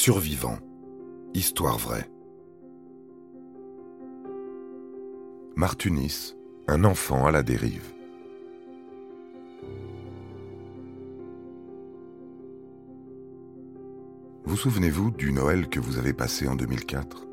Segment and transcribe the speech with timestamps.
[0.00, 0.58] Survivant.
[1.34, 2.08] Histoire vraie.
[5.56, 6.36] Martunis,
[6.68, 7.92] un enfant à la dérive.
[14.44, 17.26] Vous souvenez-vous du Noël que vous avez passé en 2004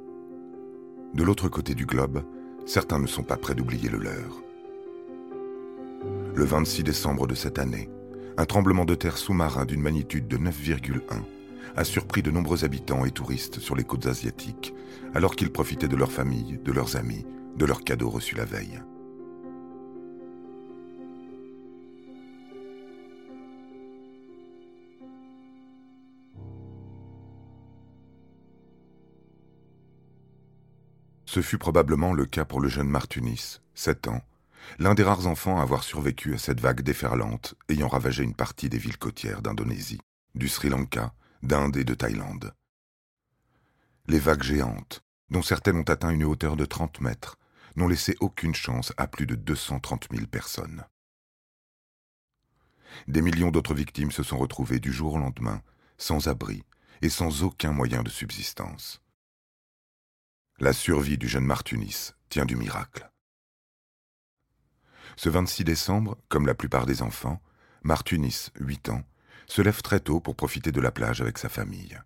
[1.14, 2.24] De l'autre côté du globe,
[2.66, 4.42] certains ne sont pas prêts d'oublier le leur.
[6.34, 7.92] Le 26 décembre de cette année,
[8.38, 11.02] un tremblement de terre sous-marin d'une magnitude de 9,1
[11.76, 14.74] a surpris de nombreux habitants et touristes sur les côtes asiatiques,
[15.14, 17.26] alors qu'ils profitaient de leur famille, de leurs amis,
[17.56, 18.82] de leurs cadeaux reçus la veille.
[31.26, 34.22] Ce fut probablement le cas pour le jeune Martunis, 7 ans,
[34.80, 38.70] l'un des rares enfants à avoir survécu à cette vague déferlante ayant ravagé une partie
[38.70, 40.00] des villes côtières d'Indonésie,
[40.34, 41.14] du Sri Lanka
[41.46, 42.54] d'Inde et de Thaïlande.
[44.08, 47.38] Les vagues géantes, dont certaines ont atteint une hauteur de 30 mètres,
[47.76, 50.86] n'ont laissé aucune chance à plus de 230 000 personnes.
[53.08, 55.62] Des millions d'autres victimes se sont retrouvées du jour au lendemain,
[55.98, 56.64] sans abri
[57.02, 59.02] et sans aucun moyen de subsistance.
[60.60, 63.12] La survie du jeune Martunis tient du miracle.
[65.18, 67.42] Ce 26 décembre, comme la plupart des enfants,
[67.84, 69.04] Martunis, 8 ans,
[69.48, 72.00] se lève très tôt pour profiter de la plage avec sa famille.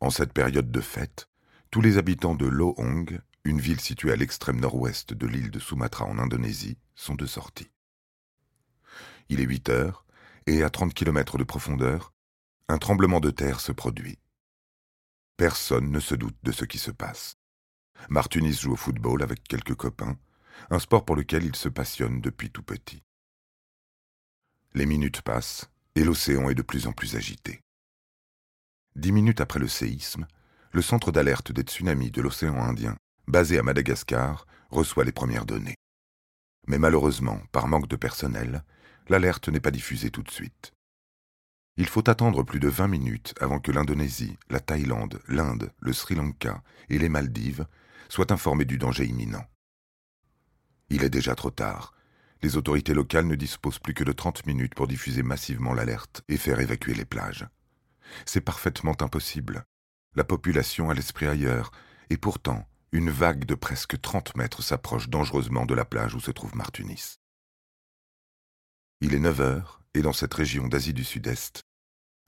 [0.00, 1.28] En cette période de fête,
[1.70, 6.04] tous les habitants de Lohong, une ville située à l'extrême nord-ouest de l'île de Sumatra
[6.04, 7.70] en Indonésie, sont de sortie.
[9.28, 10.04] Il est 8 heures,
[10.46, 12.12] et à 30 km de profondeur,
[12.68, 14.18] un tremblement de terre se produit.
[15.36, 17.36] Personne ne se doute de ce qui se passe.
[18.08, 20.18] Martunis joue au football avec quelques copains,
[20.70, 23.02] un sport pour lequel il se passionne depuis tout petit.
[24.74, 27.60] Les minutes passent, et l'océan est de plus en plus agité.
[28.96, 30.26] Dix minutes après le séisme,
[30.72, 35.76] le centre d'alerte des tsunamis de l'océan Indien, basé à Madagascar, reçoit les premières données.
[36.66, 38.64] Mais malheureusement, par manque de personnel,
[39.08, 40.72] l'alerte n'est pas diffusée tout de suite.
[41.76, 46.14] Il faut attendre plus de 20 minutes avant que l'Indonésie, la Thaïlande, l'Inde, le Sri
[46.14, 47.66] Lanka et les Maldives
[48.08, 49.46] soient informés du danger imminent.
[50.90, 51.94] Il est déjà trop tard,
[52.42, 56.36] les autorités locales ne disposent plus que de 30 minutes pour diffuser massivement l'alerte et
[56.36, 57.46] faire évacuer les plages.
[58.26, 59.64] C'est parfaitement impossible.
[60.16, 61.70] La population a l'esprit ailleurs,
[62.10, 66.30] et pourtant, une vague de presque 30 mètres s'approche dangereusement de la plage où se
[66.30, 67.16] trouve Martunis.
[69.00, 71.62] Il est 9 heures, et dans cette région d'Asie du Sud-Est,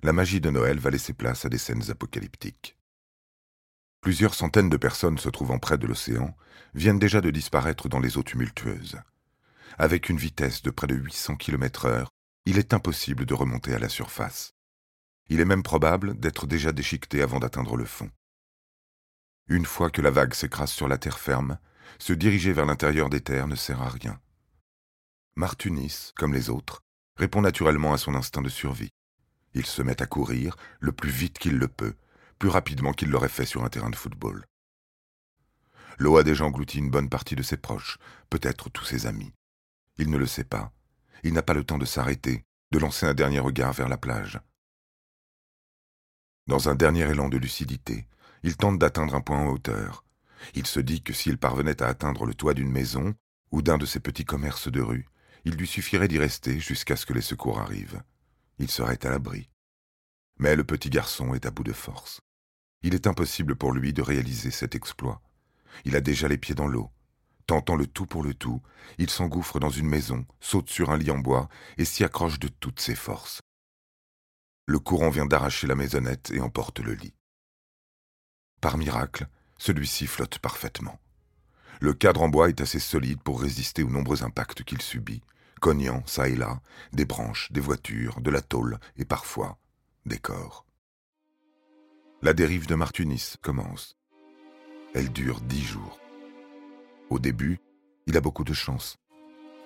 [0.03, 2.79] la magie de Noël va laisser place à des scènes apocalyptiques.
[4.01, 6.37] Plusieurs centaines de personnes se trouvant près de l'océan
[6.75, 8.99] viennent déjà de disparaître dans les eaux tumultueuses
[9.79, 12.11] avec une vitesse de près de 800 km heure,
[12.47, 14.53] il est impossible de remonter à la surface.
[15.29, 18.11] Il est même probable d'être déjà déchiqueté avant d'atteindre le fond.
[19.49, 21.59] Une fois que la vague s'écrase sur la terre ferme,
[21.99, 24.21] se diriger vers l'intérieur des terres ne sert à rien.
[25.37, 26.83] Martunis, comme les autres,
[27.17, 28.91] répond naturellement à son instinct de survie.
[29.55, 31.95] Il se met à courir le plus vite qu'il le peut,
[32.39, 34.45] plus rapidement qu'il l'aurait fait sur un terrain de football.
[35.99, 37.99] L'eau a déjà englouti une bonne partie de ses proches,
[38.31, 39.33] peut-être tous ses amis.
[39.99, 40.72] Il ne le sait pas.
[41.22, 44.41] Il n'a pas le temps de s'arrêter, de lancer un dernier regard vers la plage.
[46.47, 48.06] Dans un dernier élan de lucidité,
[48.43, 50.05] il tente d'atteindre un point en hauteur.
[50.55, 53.15] Il se dit que s'il parvenait à atteindre le toit d'une maison
[53.50, 55.06] ou d'un de ces petits commerces de rue,
[55.44, 58.03] il lui suffirait d'y rester jusqu'à ce que les secours arrivent.
[58.59, 59.49] Il serait à l'abri.
[60.38, 62.21] Mais le petit garçon est à bout de force.
[62.82, 65.22] Il est impossible pour lui de réaliser cet exploit.
[65.84, 66.91] Il a déjà les pieds dans l'eau.
[67.47, 68.62] Tentant le tout pour le tout,
[68.99, 72.49] il s'engouffre dans une maison, saute sur un lit en bois et s'y accroche de
[72.49, 73.41] toutes ses forces.
[74.66, 77.15] Le courant vient d'arracher la maisonnette et emporte le lit.
[78.62, 79.27] Par miracle,
[79.59, 80.99] celui-ci flotte parfaitement.
[81.81, 85.22] Le cadre en bois est assez solide pour résister aux nombreux impacts qu'il subit,
[85.61, 86.62] cognant çà et là
[86.93, 89.58] des branches, des voitures, de la tôle et parfois
[90.06, 90.64] des corps.
[92.23, 93.99] La dérive de Martunis commence.
[94.94, 95.99] Elle dure dix jours.
[97.14, 97.61] Au début,
[98.08, 98.99] il a beaucoup de chance.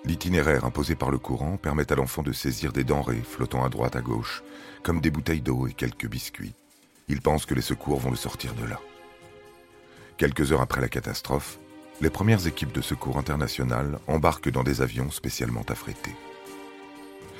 [0.05, 3.95] L'itinéraire imposé par le courant permet à l'enfant de saisir des denrées flottant à droite
[3.95, 4.43] à gauche,
[4.83, 6.53] comme des bouteilles d'eau et quelques biscuits.
[7.07, 8.79] Il pense que les secours vont le sortir de là.
[10.17, 11.57] Quelques heures après la catastrophe,
[12.01, 16.15] les premières équipes de secours internationales embarquent dans des avions spécialement affrétés.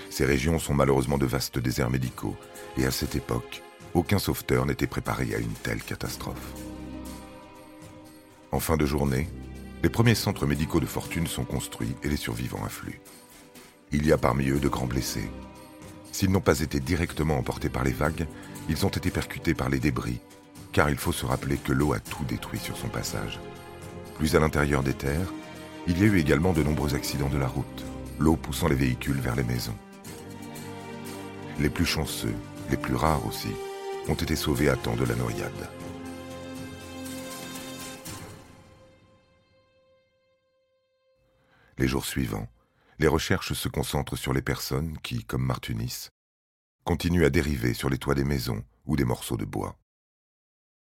[0.09, 2.35] Ces régions sont malheureusement de vastes déserts médicaux,
[2.77, 3.61] et à cette époque,
[3.93, 6.55] aucun sauveteur n'était préparé à une telle catastrophe.
[8.51, 9.29] En fin de journée,
[9.81, 12.99] les premiers centres médicaux de fortune sont construits et les survivants affluent.
[13.91, 15.29] Il y a parmi eux de grands blessés.
[16.11, 18.27] S'ils n'ont pas été directement emportés par les vagues,
[18.69, 20.19] Ils ont été percutés par les débris,
[20.71, 23.39] car il faut se rappeler que l'eau a tout détruit sur son passage.
[24.15, 25.33] Plus à l'intérieur des terres,
[25.87, 27.83] il y a eu également de nombreux accidents de la route,
[28.19, 29.75] l'eau poussant les véhicules vers les maisons.
[31.59, 32.35] Les plus chanceux,
[32.69, 33.49] les plus rares aussi,
[34.07, 35.69] ont été sauvés à temps de la noyade.
[41.79, 42.49] Les jours suivants,
[42.99, 46.09] les recherches se concentrent sur les personnes qui, comme Martunis,
[46.83, 49.79] continuent à dériver sur les toits des maisons ou des morceaux de bois.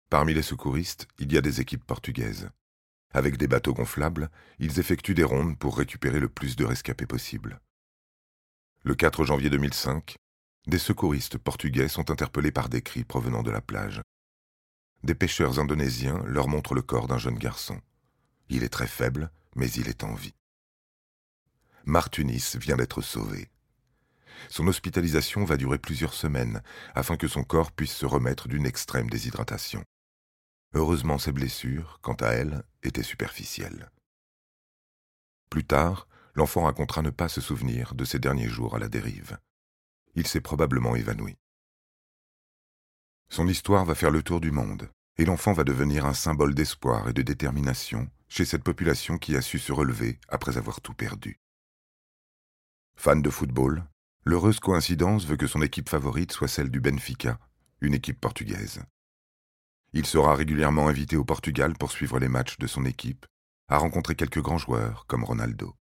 [0.09, 2.49] Parmi les secouristes, il y a des équipes portugaises.
[3.12, 7.61] Avec des bateaux gonflables, ils effectuent des rondes pour récupérer le plus de rescapés possible.
[8.82, 10.17] Le 4 janvier 2005,
[10.67, 14.00] des secouristes portugais sont interpellés par des cris provenant de la plage.
[15.03, 17.79] Des pêcheurs indonésiens leur montrent le corps d'un jeune garçon.
[18.49, 20.32] Il est très faible, mais il est en vie.
[21.85, 23.49] Martunis vient d'être sauvé.
[24.49, 26.62] Son hospitalisation va durer plusieurs semaines
[26.94, 29.85] afin que son corps puisse se remettre d'une extrême déshydratation.
[30.75, 33.91] Heureusement, ses blessures, quant à elles, étaient superficielles.
[35.50, 39.38] Plus tard, l'enfant racontera ne pas se souvenir de ses derniers jours à la dérive.
[40.15, 41.37] Il s'est probablement évanoui.
[43.29, 47.09] Son histoire va faire le tour du monde, et l'enfant va devenir un symbole d'espoir
[47.09, 51.38] et de détermination chez cette population qui a su se relever après avoir tout perdu.
[53.02, 53.82] Fan de football,
[54.26, 57.38] l'heureuse coïncidence veut que son équipe favorite soit celle du Benfica,
[57.81, 58.82] une équipe portugaise.
[59.94, 63.25] Il sera régulièrement invité au Portugal pour suivre les matchs de son équipe,
[63.69, 65.75] à rencontrer quelques grands joueurs comme Ronaldo.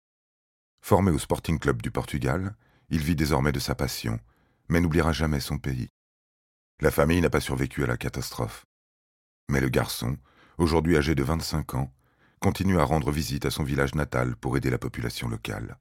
[0.81, 2.55] Formé au Sporting Club du Portugal,
[2.89, 4.21] il vit désormais de sa passion,
[4.69, 5.89] mais n'oubliera jamais son pays.
[6.81, 8.65] La famille n'a pas survécu à la catastrophe.
[9.51, 10.19] Mais le garçon,
[10.57, 11.93] aujourd'hui âgé de 25 ans,
[12.39, 15.81] continue à rendre visite à son village natal pour aider la population locale.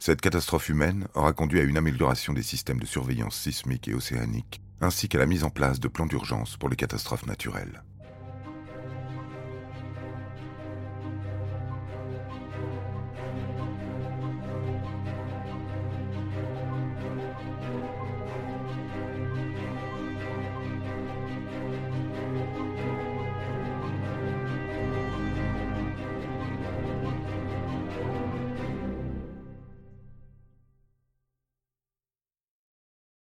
[0.00, 4.60] Cette catastrophe humaine aura conduit à une amélioration des systèmes de surveillance sismique et océanique,
[4.80, 7.82] ainsi qu'à la mise en place de plans d'urgence pour les catastrophes naturelles.